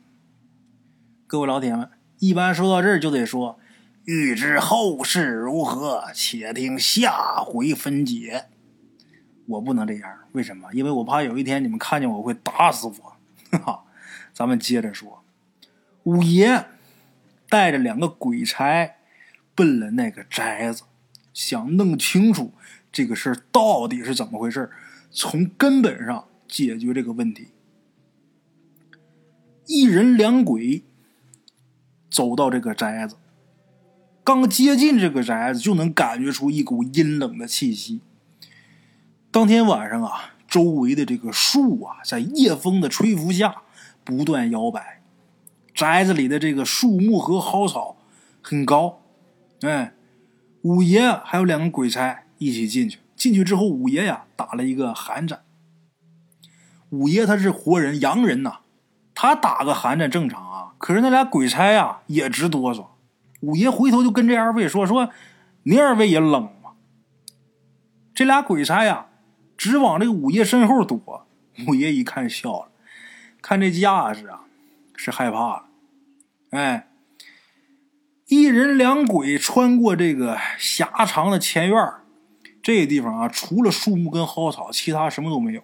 [1.28, 3.60] 各位老铁们，一般说到这儿就得说，
[4.06, 8.46] 欲知后事如何，且听下回分解。
[9.48, 10.70] 我不能这样，为什么？
[10.72, 13.58] 因为我怕有一天你们看见我会打死我。
[13.58, 13.84] 哈，
[14.32, 15.22] 咱们接着说，
[16.04, 16.68] 五爷
[17.50, 18.96] 带着两个鬼差
[19.54, 20.84] 奔了那个宅子，
[21.34, 22.54] 想弄清楚
[22.92, 24.70] 这个事儿到底是怎么回事
[25.12, 27.50] 从根本上解决这个问题。
[29.66, 30.84] 一人两鬼
[32.10, 33.16] 走到这个宅子，
[34.24, 38.02] 刚接近这个宅子，就能感觉出一股阴冷的气息。
[39.32, 40.34] 当天晚上啊。
[40.50, 43.62] 周围的这个树啊，在夜风的吹拂下
[44.04, 45.04] 不断摇摆。
[45.76, 47.98] 宅子里的这个树木和蒿草
[48.42, 49.00] 很高。
[49.62, 49.94] 哎，
[50.64, 52.98] 五爷还有两个鬼差一起进去。
[53.16, 55.44] 进去之后，五爷呀打了一个寒战。
[56.90, 58.62] 五爷他是活人，洋人呐，
[59.14, 60.74] 他打个寒战正常啊。
[60.80, 62.88] 可是那俩鬼差呀也直哆嗦。
[63.42, 65.12] 五爷回头就跟这二位说：“说
[65.64, 66.72] 您二位也冷吗？”
[68.16, 69.06] 这俩鬼差呀。
[69.58, 71.28] 直往这个五爷身后躲，
[71.68, 72.72] 五爷一看笑了，
[73.42, 74.46] 看这架势啊，
[74.96, 75.66] 是害怕了。
[76.52, 76.88] 哎，
[78.28, 81.78] 一人两鬼穿过这个狭长的前院
[82.76, 85.64] 这地方啊，除了树木跟蒿草，其他什么都没有。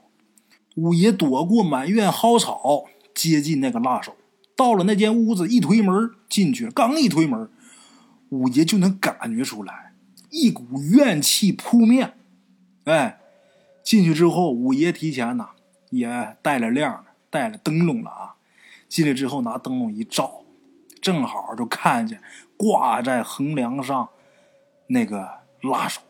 [0.75, 4.15] 五爷躲过满院蒿草，接近那个辣手，
[4.55, 7.49] 到了那间屋子，一推门进去，刚一推门，
[8.29, 9.93] 五爷就能感觉出来
[10.29, 12.13] 一股怨气扑面，
[12.85, 13.19] 哎。
[13.83, 15.49] 进去之后，五爷提前呢
[15.91, 18.35] 也带了亮，带了灯笼了啊。
[18.89, 20.41] 进来之后拿灯笼一照，
[20.99, 22.19] 正好就看见
[22.57, 24.09] 挂在横梁上
[24.87, 25.29] 那个
[25.61, 26.01] 拉手，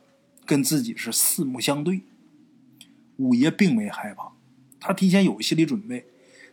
[0.46, 2.02] 跟自己是四目相对。
[3.18, 4.32] 五爷并没害怕，
[4.80, 6.06] 他提前有心理准备，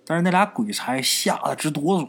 [0.06, 2.08] 但是那俩鬼差吓得直哆嗦。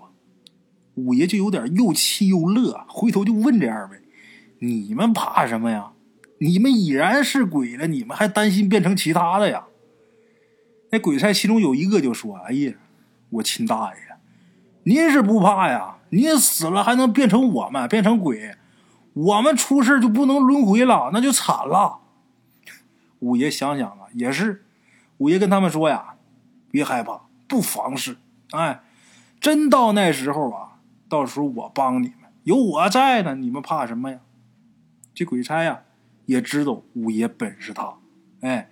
[0.96, 3.98] 五爷就有点又气又乐，回头就问这二位
[4.60, 5.92] ：“你们怕什么呀？”
[6.40, 9.66] 你们已然是鬼了，你们还担心变成其他的呀？
[10.92, 12.74] 那鬼差其中有一个就说：“哎呀，
[13.30, 14.00] 我亲大爷，
[14.84, 16.00] 您是不怕呀？
[16.10, 18.56] 您死了还能变成我们，变成鬼？
[19.14, 22.00] 我们出事就不能轮回了，那就惨了。”
[23.20, 24.66] 五爷想想啊，也是。
[25.18, 26.16] 五爷跟他们说呀
[26.70, 28.18] ：“别害怕，不妨事。
[28.52, 28.82] 哎，
[29.40, 34.20] 真到那时候啊，到时候我帮你们，有我在呢，你们怕什么呀？”
[35.14, 35.84] 这鬼差呀。
[36.26, 37.96] 也知道五爷本事大，
[38.40, 38.72] 哎，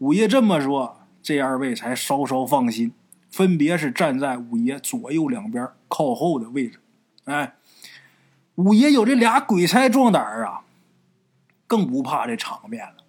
[0.00, 2.92] 五爷这么说，这二位才稍稍放心，
[3.30, 6.78] 分别是站在五爷左右两边靠后的位置。
[7.24, 7.54] 哎，
[8.60, 10.60] 五爷有这俩鬼差壮胆儿啊，
[11.66, 13.04] 更不怕这场面了，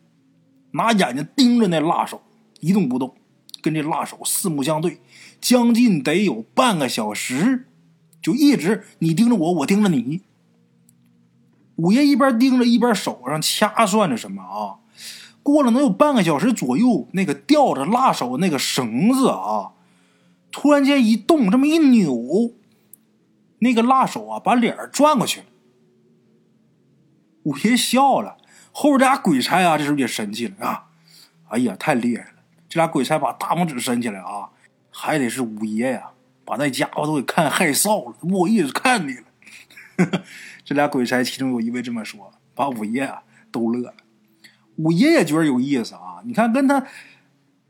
[0.71, 2.21] 拿眼睛盯着那辣手，
[2.61, 3.13] 一动不动，
[3.61, 5.01] 跟这辣手四目相对，
[5.41, 7.67] 将近得有半个小时，
[8.21, 10.21] 就一直你盯着我，我盯着你。
[11.75, 14.79] 五爷一边盯着，一边手上掐算着什么啊？
[15.43, 19.73] 过了能有半个小时左右，那个吊着辣手那个绳子啊，
[20.49, 22.53] 突然间一动，这么一扭，
[23.61, 25.45] 那个辣手啊把脸转过去了。
[27.43, 28.37] 五爷笑了，
[28.71, 30.89] 后边这俩鬼差啊，这时候也神气了啊！
[31.49, 32.43] 哎呀，太厉害了！
[32.69, 34.49] 这俩鬼差把大拇指伸起来啊，
[34.89, 36.11] 还得是五爷呀，
[36.45, 39.23] 把那家伙都给看害臊了，不好意思看你了。
[40.63, 43.95] 这俩鬼差其中有一位这么说，把五爷啊都乐了。
[44.77, 46.21] 五爷也觉得有意思啊！
[46.23, 46.85] 你看，跟他，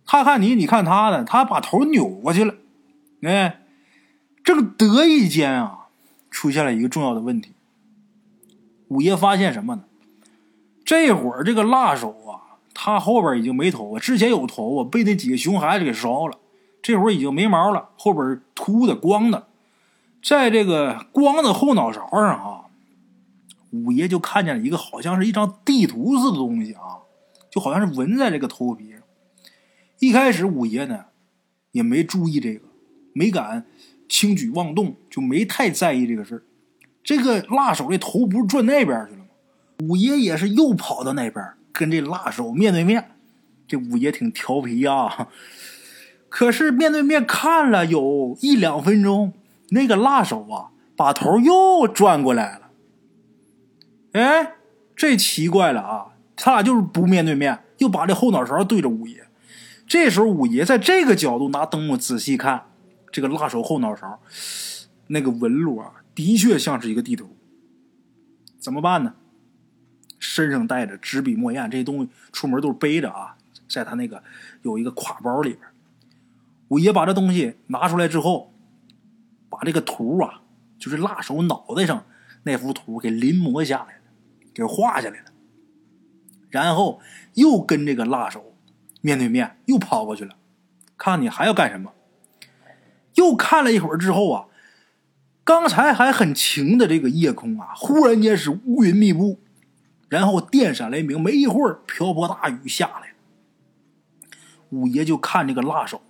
[0.06, 2.56] 他看你，你看他的，他把头扭过去了。
[3.24, 3.62] 哎，
[4.44, 5.81] 正得意间啊，
[6.42, 7.52] 出现了一个重要的问题。
[8.88, 9.84] 五爷发现什么呢？
[10.84, 16.40] 这会儿这个辣手啊，他后边已经没头发，之前有头发被那几个熊孩子给烧了，
[16.82, 19.50] 这会儿已经没毛了，后边秃的光的，
[20.24, 22.66] 在这个光的后脑勺上啊，
[23.70, 27.06] 五爷就看见了一个好像是一张地图似的东西啊，
[27.52, 29.02] 就好像是纹在这个头皮上。
[30.00, 31.06] 一开始五爷呢
[31.72, 32.66] 也没注意这个，
[33.14, 33.68] 没敢
[34.12, 36.44] 轻举妄动，就没太在意这个事儿。
[37.02, 39.26] 这个辣手的头不是转那边去了吗？
[39.84, 43.12] 五爷也是又跑到那边跟这辣手面对面。
[43.70, 45.30] 这五爷挺调皮啊，
[46.28, 49.32] 可是面对面看了有一两分钟，
[49.70, 52.70] 那个辣手啊把头又转过来了。
[54.12, 54.56] 哎，
[54.94, 56.08] 这奇怪了啊！
[56.36, 59.24] 他俩就是不面对面，又把这后脑勺对着五爷。
[59.88, 62.66] 这时候五爷在这个角度拿灯笼仔细看，
[63.12, 64.20] 这个辣手后脑勺
[65.08, 66.04] 那个纹路啊。
[66.14, 67.38] 的确像是一个地图，
[68.60, 69.16] 怎么办呢？
[70.20, 73.38] 身上带着纸笔墨砚，这些东西出门都是背着啊，
[73.70, 74.22] 在他那个
[74.62, 75.62] 有一个挎包里边。
[76.68, 78.54] 五爷把这东西拿出来之后，
[79.50, 80.42] 把这个图啊，
[80.78, 82.06] 就是辣手脑袋上
[82.44, 84.02] 那幅图给临摹下来了，
[84.54, 85.32] 给画下来了。
[86.50, 87.00] 然后
[87.36, 88.54] 又跟这个辣手
[89.00, 90.36] 面对面，又跑过去了，
[90.98, 91.94] 看你还要干什么？
[93.16, 94.46] 又看了一会儿之后啊。
[95.44, 99.40] 刚才还很晴的这个夜空啊，忽然间是乌云密布，
[100.08, 103.14] 然后电闪雷鸣，没一会儿瓢泼大雨下来。
[104.70, 106.04] 五爷就看这个辣手，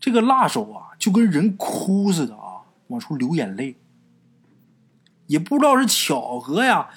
[0.00, 3.76] 这个辣手啊，就跟人哭似的啊，往出流眼泪。
[5.28, 6.90] 也不知道是巧合呀，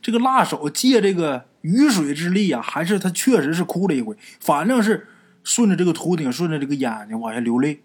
[0.00, 5.08] 这个辣手借这个雨水之力啊，还是他确实是哭了一回，反正是
[5.42, 7.82] 顺着这个头顶，顺着这个眼睛往下流泪。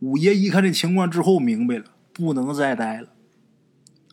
[0.00, 3.08] 五爷一看这情况之后，明白了，不能再待了。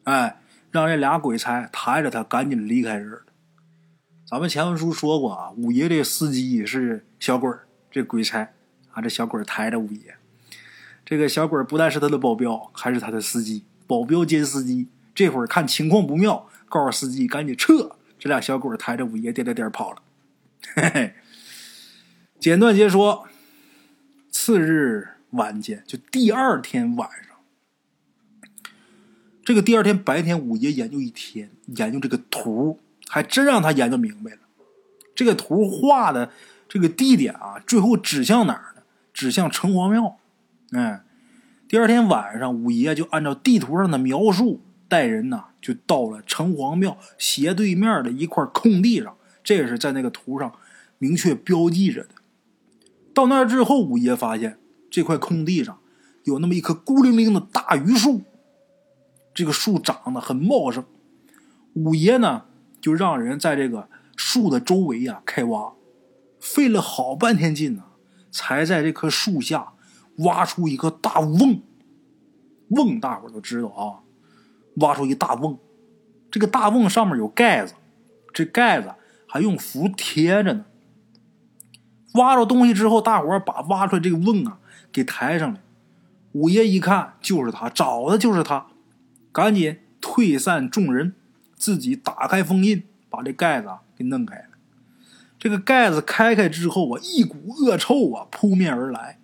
[0.04, 0.40] 哎，
[0.72, 3.24] 让这俩鬼差抬着他赶紧离开这儿。
[4.30, 7.50] 咱们前文书说过啊，五爷这司机是小鬼
[7.90, 8.54] 这鬼差
[8.92, 10.16] 啊，这小鬼抬着五爷。
[11.06, 14.90] 这个小鬼不但是他的保镖，还是他的司机，保镖兼司机。
[15.16, 17.96] 这会儿看情况不妙，告诉司机赶紧撤。
[18.20, 20.02] 这俩小鬼抬着五爷颠颠颠跑了。
[20.76, 21.14] 嘿嘿，
[22.40, 23.28] 简短截说，
[24.30, 25.08] 次日。
[25.32, 27.36] 晚间就第二天晚上，
[29.44, 34.40] 这个第二天白天，五爷研究一天，研究这个图，还真让他研究明白了。
[35.14, 36.32] 这个图画的
[36.70, 38.84] 这个地点啊，最后指向哪儿呢？
[39.14, 40.18] 指向城隍庙。
[40.72, 41.04] 哎，
[41.68, 49.18] 第二天晚上，五爷就按照地图上的描述，带人呐就到了城隍庙斜对面的一块空地上。
[49.44, 50.54] 这也是在那个图上
[50.98, 52.10] 明确标记着的。
[53.14, 54.58] 到那之后，五爷发现。
[54.90, 55.80] 这块空地上
[56.24, 58.22] 有那么一棵孤零零的大榆树，
[59.34, 60.84] 这个树长得很茂盛。
[61.74, 62.46] 五爷呢，
[62.82, 65.74] 就让人在这个树的周围呀开挖，
[66.40, 67.84] 费了好半天劲呢，
[68.32, 69.74] 才在这棵树下
[70.18, 71.62] 挖出一个大瓮。
[72.70, 74.04] 瓮大伙都知道啊，
[74.78, 75.58] 挖出一大瓮，
[76.32, 77.76] 这个大瓮上面有盖子，
[78.34, 78.96] 这盖子
[79.28, 80.66] 还用符贴着呢。
[82.16, 84.60] 挖着东西之后，大伙把挖出来这个瓮啊。
[84.98, 85.60] 给抬上来，
[86.32, 88.66] 五爷一看就是他找的，就是他，
[89.32, 91.14] 赶紧退散众人，
[91.56, 94.46] 自己打开封印，把这盖子给弄开了。
[95.38, 99.20] 这个盖子开开之后啊，一股恶臭啊扑面而来。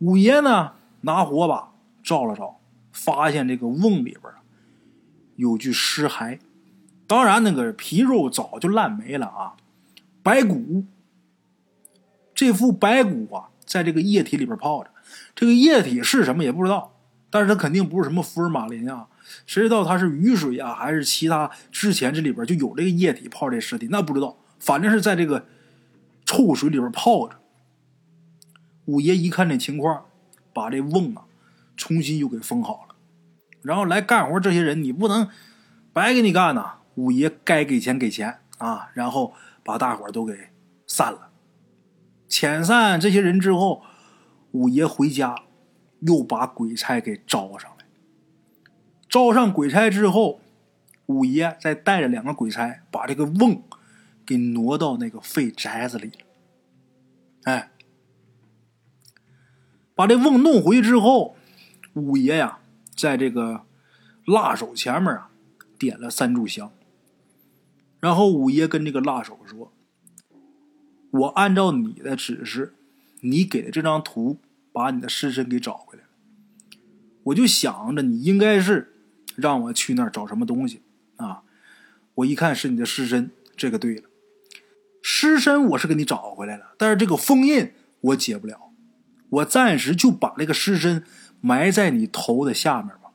[0.00, 2.60] 五爷呢拿火把照了照，
[2.92, 4.24] 发现这个瓮里边
[5.36, 6.38] 有具尸骸，
[7.06, 9.56] 当然那个皮肉早就烂没了啊，
[10.22, 10.84] 白骨。
[12.34, 13.48] 这副白骨啊。
[13.72, 14.90] 在这个液体里边泡着，
[15.34, 16.94] 这个液体是什么也不知道，
[17.30, 19.08] 但是它肯定不是什么福尔马林啊，
[19.46, 21.50] 谁知道它是雨水啊，还是其他？
[21.70, 25.46] 之前这里边就有这个液体泡这尸体，那不知道，反正是在这个
[26.26, 27.36] 臭水里边泡着。
[28.84, 30.04] 五爷一看这情况，
[30.52, 31.24] 把这瓮啊
[31.74, 32.94] 重新又给封好了，
[33.62, 35.30] 然后来干活这些人你不能
[35.94, 39.32] 白给你干呐，五爷该给钱给钱啊，然后
[39.64, 40.50] 把大伙都给
[40.86, 41.31] 散了。
[42.32, 43.82] 遣散这些人之后，
[44.52, 45.42] 五爷回家，
[46.00, 47.84] 又把鬼差给招上来。
[49.06, 50.40] 招上鬼差之后，
[51.04, 53.62] 五爷再带着两个鬼差，把这个瓮
[54.24, 56.24] 给挪到那个废宅子里了。
[57.42, 57.70] 哎，
[59.94, 61.36] 把这瓮弄回去之后，
[61.92, 62.60] 五爷呀，
[62.96, 63.66] 在这个
[64.24, 65.30] 蜡手前面啊，
[65.78, 66.72] 点了三炷香。
[68.00, 69.70] 然后五爷跟这个蜡手说。
[71.12, 72.74] 我按照你的指示，
[73.20, 74.40] 你给的这张图，
[74.72, 76.08] 把你的尸身给找回来了。
[77.24, 78.94] 我就想着你应该是
[79.36, 80.82] 让我去那儿找什么东西
[81.16, 81.42] 啊。
[82.16, 84.08] 我一看是你的尸身，这个对了，
[85.02, 88.72] 尸身我是给你找回来了，但是这个封印我解不了，
[89.28, 91.04] 我暂时就把这个尸身
[91.40, 93.12] 埋在你头的下面吧。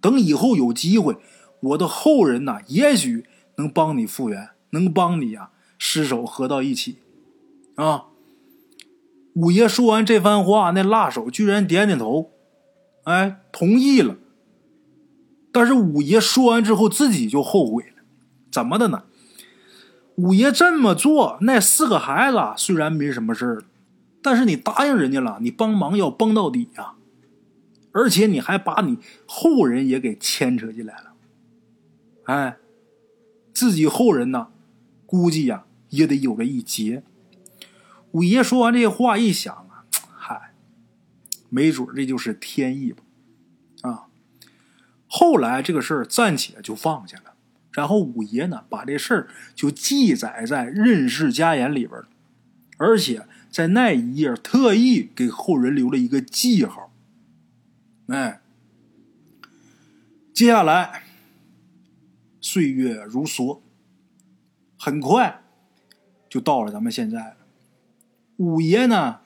[0.00, 1.16] 等以后有机会，
[1.60, 3.24] 我的后人呐，也许
[3.56, 6.98] 能帮你复原，能帮你啊，尸首合到一起，
[7.76, 8.06] 啊。
[9.34, 12.30] 五爷说完这番话，那辣手居然点点头，
[13.02, 14.16] 哎，同意了。
[15.50, 18.04] 但是五爷说完之后，自己就后悔了，
[18.52, 19.02] 怎么的呢？
[20.14, 23.64] 五爷这么做，那四个孩子虽然没什么事儿，
[24.22, 26.92] 但是你答应人家了，你帮忙要帮到底呀，
[27.90, 31.12] 而且你还把你后人也给牵扯进来了，
[32.26, 32.58] 哎，
[33.52, 34.48] 自己后人呢，
[35.06, 37.02] 估计呀也得有个一劫。
[38.14, 39.84] 五爷说完这话，一想啊，
[40.16, 40.54] 嗨，
[41.48, 43.02] 没准这就是天意吧，
[43.82, 44.06] 啊！
[45.08, 47.34] 后来这个事儿暂且就放下了，
[47.72, 52.00] 然后五爷呢，把这事儿就记载在《任氏家言》里边，
[52.76, 56.92] 而且在那一页特意给后人留了一个记号。
[58.06, 58.40] 哎，
[60.32, 61.02] 接下来
[62.40, 63.60] 岁月如梭，
[64.78, 65.42] 很快
[66.28, 67.36] 就到了咱们现在了。
[68.36, 69.20] 五爷呢，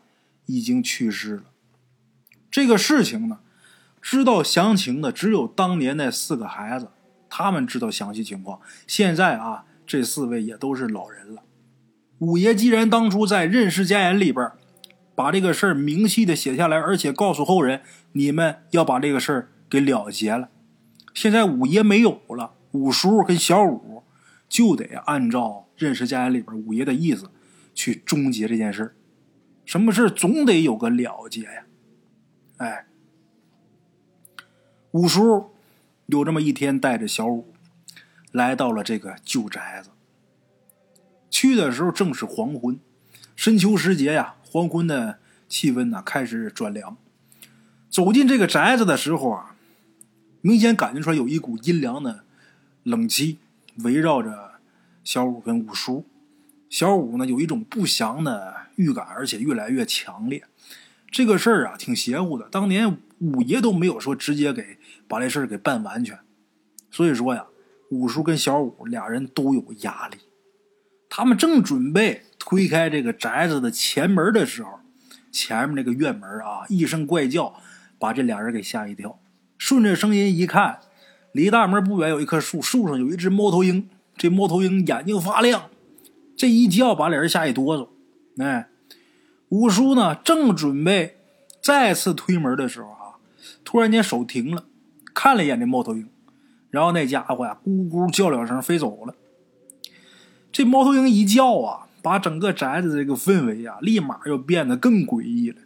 [0.46, 1.44] 已经去世了。
[2.50, 3.40] 这个事情呢，
[4.00, 6.88] 知道详情的只有当年那四个孩子，
[7.28, 8.60] 他们知道详细情况。
[8.86, 11.42] 现在啊，这四位也都是老人了。
[12.18, 14.50] 五爷既然当初在《任氏家言》里边
[15.14, 20.50] 把这个事儿明细的写下来，而且告诉后人，你们要把这个事儿给了结了。
[21.14, 24.02] 现在五爷没有了，五叔跟小五
[24.48, 27.30] 就得按照《任氏家言》里边五爷的意思
[27.74, 28.94] 去终结这件事儿。
[29.68, 31.66] 什么事总得有个了结呀，
[32.56, 32.86] 哎，
[34.92, 35.50] 五叔
[36.06, 37.52] 有这么一天，带着小五
[38.32, 39.90] 来到了这个旧宅子。
[41.28, 42.80] 去的时候正是黄昏，
[43.36, 45.18] 深秋时节呀，黄昏的
[45.50, 46.96] 气温呢开始转凉。
[47.90, 49.54] 走进这个宅子的时候啊，
[50.40, 52.24] 明显感觉出来有一股阴凉的
[52.84, 53.36] 冷气
[53.84, 54.52] 围绕着
[55.04, 56.06] 小五跟五叔。
[56.70, 60.42] 小五呢，有一种不祥的预感，而且越来越强烈。
[61.10, 62.48] 这个事儿啊，挺邪乎的。
[62.50, 66.18] 当年五爷都没有说直接给把这事儿给办完全，
[66.90, 67.46] 所以说呀，
[67.90, 70.18] 五叔跟小五俩人都有压力。
[71.10, 74.80] 他们正准备推开这个宅子的前门的时候，
[75.32, 77.54] 前面那个院门啊，一声怪叫，
[77.98, 79.18] 把这俩人给吓一跳。
[79.56, 80.80] 顺着声音一看，
[81.32, 83.88] 离大门不远有一棵树，树上有一只猫头鹰。
[84.16, 85.70] 这猫头鹰眼睛发亮。
[86.36, 87.88] 这一叫把俩人吓一哆嗦，
[88.38, 88.68] 哎，
[89.48, 91.18] 五叔呢正准备
[91.60, 93.18] 再次推门的时候啊，
[93.64, 94.64] 突然间手停了，
[95.14, 96.08] 看了一眼这猫头鹰，
[96.70, 99.14] 然后那家伙呀咕咕叫两声飞走了。
[100.50, 105.56] 这猫头鹰一叫啊，把整个宅子这个氛围啊，立马又变得更诡异了。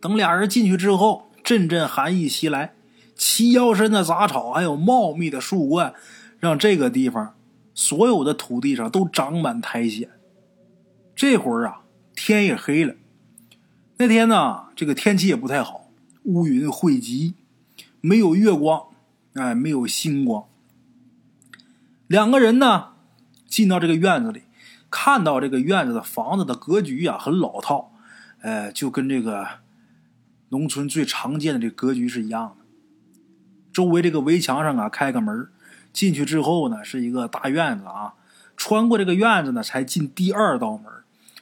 [0.00, 2.74] 等俩人进去之后，阵阵寒意袭来，
[3.14, 5.94] 齐腰深的杂草还有茂密的树冠，
[6.38, 7.34] 让这个地方
[7.72, 10.10] 所有的土地上都长满苔藓。
[11.14, 11.80] 这会儿啊，
[12.16, 12.96] 天也黑了。
[13.98, 15.88] 那天呢，这个天气也不太好，
[16.24, 17.34] 乌云汇集，
[18.00, 18.88] 没有月光，
[19.34, 20.44] 哎，没有星光。
[22.08, 22.94] 两个人呢，
[23.46, 24.42] 进到这个院子里，
[24.90, 27.92] 看到这个院子的房子的格局啊，很老套，
[28.40, 29.46] 哎，就跟这个
[30.48, 32.64] 农村最常见的这格局是一样的。
[33.72, 35.48] 周围这个围墙上啊，开个门，
[35.92, 38.14] 进去之后呢，是一个大院子啊。
[38.56, 40.92] 穿过这个院子呢，才进第二道门。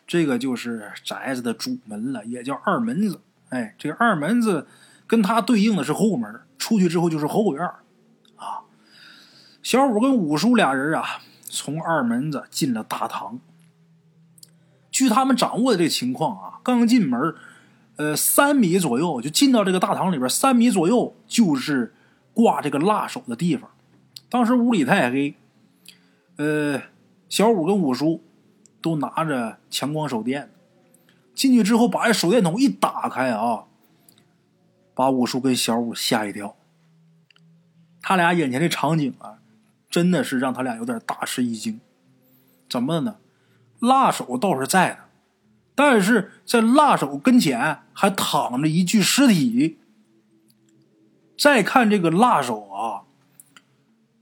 [0.06, 3.20] 这个就是宅子的主门了，也叫二门子。
[3.48, 4.66] 哎，这个二门子
[5.06, 7.64] 跟它对应的是后门，出去之后就是后院
[8.36, 8.60] 啊。
[9.62, 13.40] 小五跟五叔俩人啊，从二门子进了大堂。
[14.90, 17.34] 据他们掌握的这情况啊，刚进门，
[17.96, 21.94] 呃，三米左右就进到这个大堂里边，三米左右就是
[22.34, 23.70] 挂这个蜡手的地方。
[24.28, 25.34] 当时屋里太黑，
[26.36, 26.82] 呃，
[27.28, 28.22] 小五跟五叔。
[28.84, 30.50] 都拿着强光手电，
[31.34, 33.64] 进去之后把这手电筒一打开啊，
[34.94, 36.54] 把五叔跟小五吓一跳。
[38.02, 39.38] 他俩眼前的场景啊，
[39.88, 41.80] 真的是让他俩有点大吃一惊。
[42.68, 43.16] 怎么的呢？
[43.78, 44.98] 辣手倒是在的，
[45.74, 49.78] 但是在辣手跟前还躺着一具尸体。
[51.38, 53.08] 再看这个辣手啊，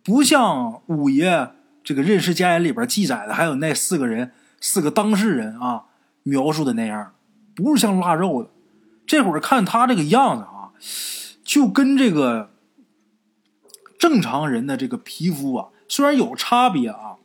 [0.04, 1.50] 不像五爷
[1.82, 4.30] 这个《任氏家言》里边记载的，还有那四个人。
[4.62, 5.86] 四个当事人啊，
[6.22, 7.14] 描述的那样，
[7.54, 8.50] 不是像腊肉的，
[9.04, 10.70] 这会儿看他这个样子啊，
[11.44, 12.52] 就跟这个
[13.98, 17.16] 正常人的这个皮肤啊，虽然有差别啊，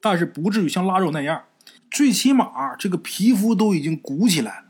[0.00, 1.44] 但是不至于像腊肉那样。
[1.90, 4.66] 最起码这个皮肤都已经鼓起来了，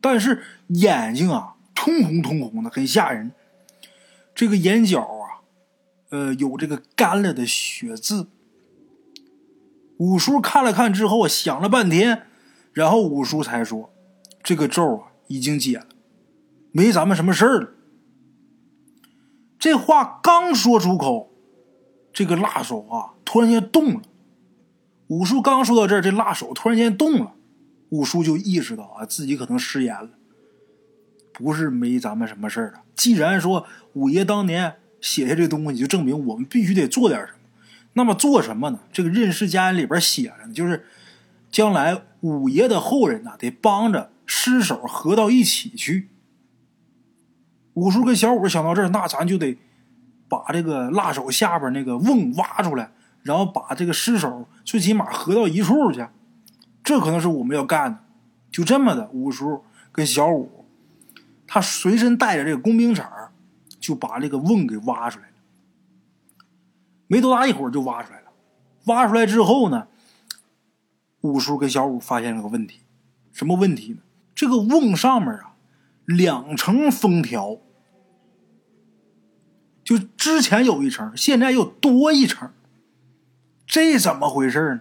[0.00, 3.32] 但是眼睛啊，通红通红的，很吓人。
[4.34, 5.42] 这个眼角啊，
[6.10, 8.28] 呃，有这个干了的血渍。
[9.98, 12.22] 五叔看了看之后，想了半天，
[12.72, 13.92] 然后五叔才说
[14.42, 15.86] ：“这个咒啊，已经解了，
[16.72, 17.70] 没咱们什么事儿了。”
[19.58, 21.32] 这话刚说出口，
[22.12, 24.02] 这个辣手啊，突然间动了。
[25.08, 27.34] 五叔刚说到这儿，这辣手突然间动了，
[27.88, 30.10] 五叔就意识到啊，自己可能失言了。
[31.32, 32.82] 不是没咱们什么事儿了。
[32.94, 37.37] 既然说五爷当年写下这东西，就证明我们必须得做点什么。
[37.94, 38.78] 那么做什么呢？
[38.92, 40.86] 这个《任氏家言》里边写着呢，就是
[41.50, 46.08] 将来五爷的后人呐，得帮着尸首合到一起去。
[47.74, 49.58] 五叔跟小五想到这儿，那咱就得
[50.28, 52.92] 把这个辣手下边那个瓮挖出来。
[53.24, 56.06] 然后把这个尸首最起码合到一处去，
[56.82, 57.98] 这可能是我们要干的。
[58.50, 60.64] 就这么的，五叔跟小五，
[61.46, 63.06] 他随身带着这个工兵铲
[63.78, 65.27] 就把这个瓮给挖出来。
[67.08, 68.26] 没多大一会儿就挖出来了。
[68.84, 69.88] 挖出来之后呢，
[71.22, 72.80] 五叔跟小五发现了个问题，
[73.32, 73.98] 什么问题呢？
[74.34, 75.56] 这个瓮上面啊，
[76.04, 77.58] 两层封条，
[79.82, 82.50] 就之前有一层，现在又多一层。
[83.66, 84.80] 这怎么回事呢？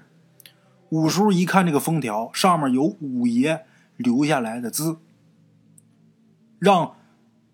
[0.89, 3.65] 五叔一看这个封条，上面有五爷
[3.97, 4.99] 留下来的字，
[6.59, 6.95] 让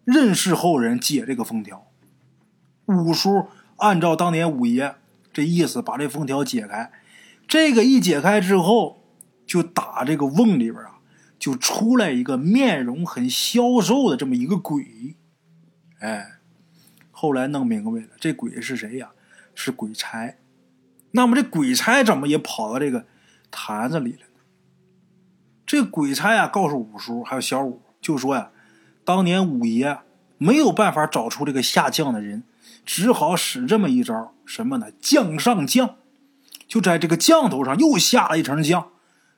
[0.04, 1.88] 任氏后人解这个封条。
[2.86, 3.48] 五叔
[3.78, 4.96] 按照当年五爷
[5.32, 6.92] 这意思，把这封条解开。
[7.48, 9.04] 这个一解开之后，
[9.46, 11.00] 就打这个瓮里边啊，
[11.38, 15.16] 就出来一个面容很消瘦的这么一个鬼。
[16.00, 16.40] 哎，
[17.12, 19.12] 后来弄明白了，这鬼是谁呀？
[19.54, 20.38] 是鬼差。
[21.12, 23.06] 那么这鬼差怎么也跑到这个
[23.52, 24.42] 坛子里了呢？
[25.66, 28.52] 这鬼差呀，告诉五叔还有小五，就说呀，
[29.06, 30.00] 当年五爷
[30.38, 32.44] 没有办法找出这个下降的人，
[32.86, 34.88] 只好使这么一招，什么呢？
[35.00, 35.96] 降上降，
[36.68, 38.90] 就在这个降头上又下了一层降，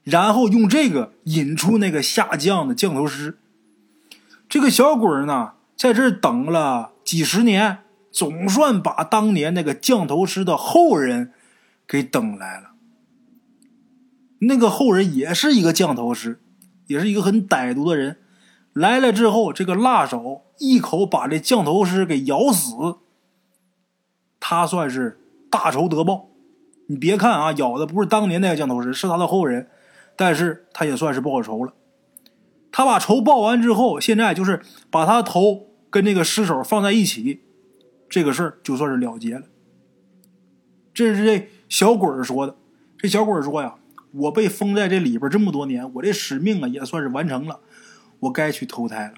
[0.03, 3.37] 然后用这个引出那个下降的降头师。
[4.49, 7.79] 这个小鬼呢，在这等了几十年，
[8.11, 11.31] 总算把当年那个降头师的后人。
[11.87, 12.71] 给等来了，
[14.39, 16.41] 那个后人也是一个降头师，
[16.87, 18.17] 也是一个很歹毒的人。
[18.73, 22.95] 来了之后，这个辣手一口把这降头师给咬死，
[24.47, 25.19] 他算是
[25.49, 26.29] 大仇得报。
[26.85, 29.71] 你别看啊，咬的不是当年那个降头师，是他的后人，
[30.15, 31.73] 但是他也算是报仇了。
[32.71, 37.41] 他把仇报完之后，现在就是把他头跟那个尸首放在一起，
[38.07, 39.47] 这个事儿就算是了结了。
[40.93, 41.49] 这是这。
[41.67, 42.55] 小鬼说的，
[42.99, 43.73] 这小鬼说呀
[44.13, 47.61] ：“我被封在这里边这么多年，我这使命啊也算是完成了，
[48.19, 49.15] 我该去投胎了。”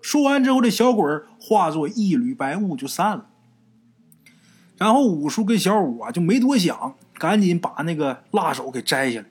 [0.00, 1.04] 说完之后，这小鬼
[1.40, 3.30] 化作一缕白雾就散了。
[4.82, 9.26] 然后五叔跟小五啊就没多想，赶紧把那个蜡手给摘下来，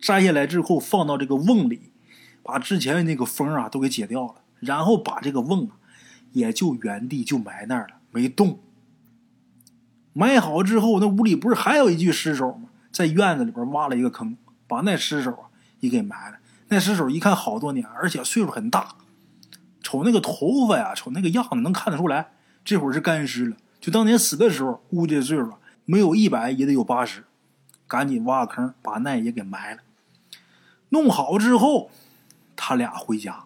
[0.00, 1.90] 摘下来之后放到这个瓮里，
[2.44, 5.70] 把之前的那个封啊都给解掉了，然后把这个瓮啊
[6.30, 8.60] 也就原地就埋那儿了，没动。
[10.12, 12.68] 埋好之后，那屋里不是还有一具尸首吗？
[12.92, 14.36] 在院子里边挖了一个坑，
[14.68, 15.50] 把那尸首啊
[15.80, 16.36] 也给埋了。
[16.68, 18.94] 那尸首一看好多年，而且岁数很大，
[19.82, 22.30] 瞅那个头发呀，瞅那个样子，能看得出来，
[22.64, 23.56] 这会儿是干尸了。
[23.82, 25.52] 就当年死的时候，估计岁数
[25.84, 27.24] 没有一百也得有八十。
[27.88, 29.82] 赶紧挖个坑，把那也给埋了。
[30.90, 31.90] 弄好之后，
[32.54, 33.44] 他俩回家。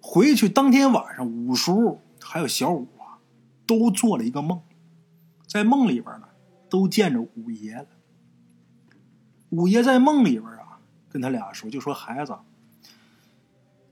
[0.00, 3.18] 回去当天晚上，五叔还有小五啊，
[3.66, 4.62] 都做了一个梦。
[5.48, 6.28] 在梦里边呢，
[6.70, 7.86] 都见着五爷了。
[9.50, 10.78] 五爷在梦里边啊，
[11.10, 12.38] 跟他俩说：“就说孩子，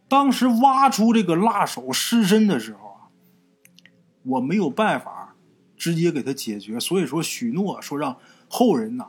[0.09, 2.84] 当时挖出这个辣手尸身的时候，
[4.25, 5.35] 我没有办法
[5.77, 8.17] 直接给他解决，所以说许诺说让
[8.49, 9.07] 后人呐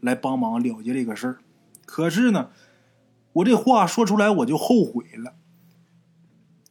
[0.00, 1.38] 来帮忙了结这个事儿。
[1.86, 2.50] 可是呢，
[3.34, 5.34] 我这话说出来我就后悔了，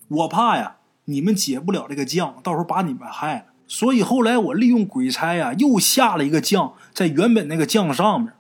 [0.07, 8.34] 我怕呀你们解不了这个将，到时候把你们害了。”所以后来我利用鬼差呀，又下了一个将，在原本那个将上面，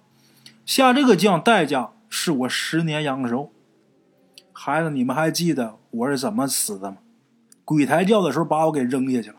[0.65, 3.51] 下这个将代价是我十年阳寿。
[4.51, 6.97] 孩子，你们还记得我是怎么死的吗？
[7.69, 9.35] 鬼抬轿的时候把我给扔下去了，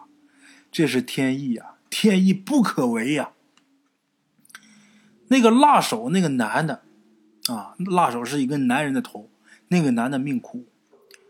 [0.70, 3.30] 这是天意呀，天意不可违呀。
[5.26, 6.82] 那个辣手那个男的，
[7.48, 9.28] 啊，辣手是一个男人的头，
[9.66, 10.66] 那个男的命苦，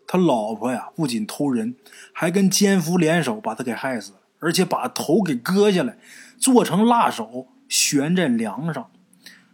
[0.07, 1.75] 他老婆呀不仅偷人，
[2.13, 5.97] 还跟奸夫联手把他给害死了，而且把头给割下来，
[6.37, 8.91] 做成辣手悬在梁上，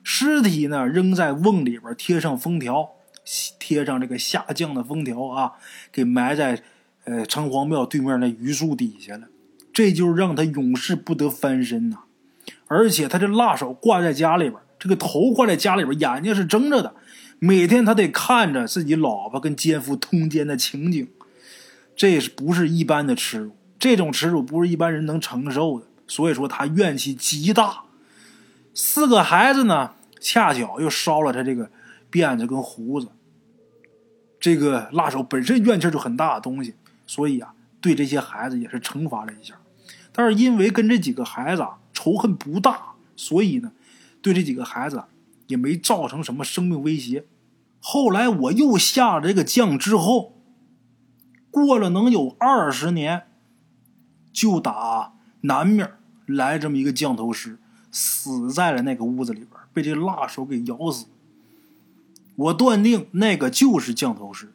[0.03, 2.91] 尸体呢扔在瓮里边，贴上封条，
[3.61, 5.53] 贴上这个下降的封条啊，
[5.93, 6.65] 给埋在
[7.07, 9.27] 呃城隍庙对面那榆树底下了。
[9.73, 11.99] 这就让他永世不得翻身呐！
[12.67, 16.95] 而且他这辣手挂在家里边，这个头挂在家里边，眼睛是睁着的。
[17.39, 21.07] 每天他得看着自己老婆跟奸夫通奸的情景，
[21.95, 23.57] 这是不是一般的耻辱？
[23.79, 25.87] 这种耻辱不是一般人能承受的。
[26.07, 27.83] 所以说他怨气极大。
[28.73, 31.71] 四个孩子呢，恰巧又烧了他这个
[32.11, 33.09] 辫子跟胡子。
[34.41, 36.75] 这个辣手本身怨气就很大的东西，
[37.07, 39.55] 所以啊，对这些孩子也是惩罚了一下。
[40.13, 43.73] 但是因为跟这几个孩子啊仇恨不大，所以呢，
[44.21, 45.05] 对这几个孩子
[45.47, 47.27] 也没造成什么生命威胁。
[47.81, 50.35] 后来我又下了这个降之后，
[51.51, 53.27] 过了能有二十年，
[54.33, 55.93] 就打南面
[56.27, 57.59] 来这么一个降头师，
[57.93, 61.07] 死在了那个屋子里边，被这辣手给咬死。
[62.35, 64.53] 我断定那个就是降头师。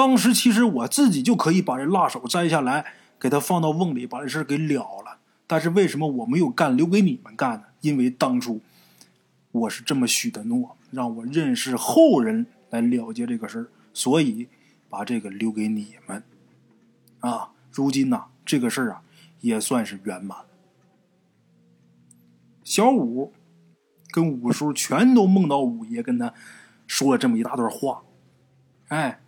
[0.00, 2.94] 当时其实我自己就可以把这辣手摘下来。
[3.20, 5.18] 给他放到瓮里，把这事给了了。
[5.46, 7.66] 但是为什么我没有干，留给你们干呢？
[7.82, 8.62] 因为当初
[9.52, 14.48] 我是这么许的诺，让我认识后人来了结这个事儿，所以
[14.88, 16.24] 把这个留给你们。
[17.18, 19.02] 啊，如今呢，这个事儿啊
[19.42, 20.46] 也算是圆满了。
[22.64, 23.34] 小五
[24.10, 26.32] 跟五叔全都梦到五爷跟他
[26.86, 28.00] 说了这么一大段话。
[28.88, 29.20] 哎，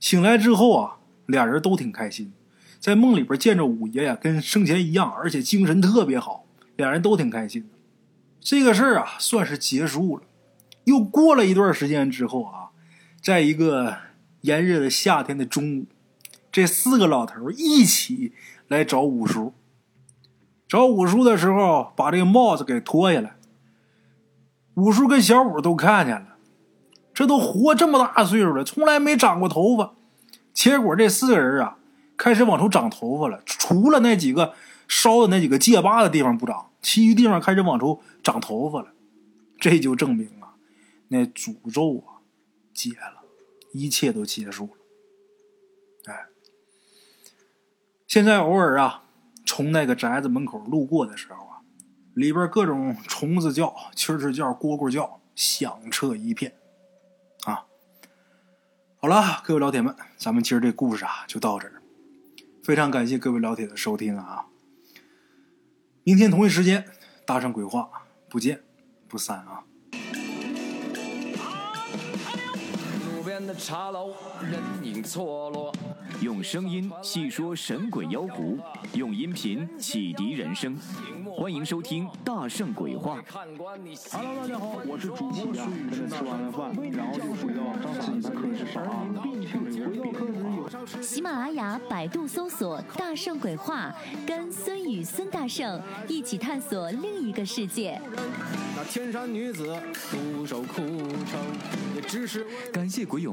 [0.00, 0.96] 醒来之后啊，
[1.26, 2.32] 俩人都挺开心。
[2.80, 6.46] 在梦里边见着五爷呀，跟生前一样，而且精神特别好，
[6.76, 7.68] 俩人都挺开心。
[8.40, 10.22] 这个事儿啊，算是结束了。
[10.84, 12.70] 又过了一段时间之后啊，
[13.20, 13.94] 在一个
[14.40, 15.86] 炎热的夏天的中午，
[16.50, 18.32] 这四个老头一起
[18.66, 19.52] 来找五叔。
[20.66, 23.36] 找五叔的时候，把这个帽子给脱下来。
[24.74, 26.36] 五叔跟小五都看见了，
[27.20, 29.92] 这都活这么大岁数了，从来没长过头发。
[30.54, 31.76] 结果这四个人啊。
[32.16, 34.52] 开始往出长头发了，除了那几个
[34.86, 38.92] 烧的那几个戒疤的地方不长，其余地方开始往出长头发了。
[39.58, 40.52] 这就证明啊，
[41.08, 42.20] 那诅咒啊
[42.74, 43.22] 解了，
[43.72, 46.12] 一切都结束了。
[46.12, 46.26] 哎，
[48.06, 49.04] 现在偶尔啊，
[49.46, 51.64] 从那个宅子门口路过的时候啊，
[52.12, 56.52] 里边各种虫子叫、蛐蛐叫、蝈蝈叫，响彻一片。
[59.02, 61.80] 好了，各位老铁们，咱们今儿这故事啊就到这儿。
[62.62, 64.44] 非常感谢各位老铁的收听啊！
[66.04, 66.84] 明天同一时间，
[67.24, 67.88] 大圣鬼话
[68.28, 68.62] 不见
[69.08, 69.64] 不散啊！
[73.50, 74.14] 的茶楼，
[74.48, 75.74] 人影错落。
[76.20, 78.56] 用声音细说神鬼妖狐，
[78.94, 80.78] 用音频启迪人生。
[81.32, 83.18] 欢迎收听《大圣鬼话》。
[84.12, 88.80] Hello，大家好，我是主播孙宇，吃完了饭，然后就回到自己的课室上
[91.02, 93.92] 喜马拉雅、百度搜索“大圣鬼话”，
[94.24, 98.00] 跟孙宇、孙大圣一起探索另一个世界。
[98.76, 99.76] 那天山女子
[100.10, 100.76] 独守枯
[101.26, 101.40] 城，
[101.96, 103.32] 也只是感谢鬼友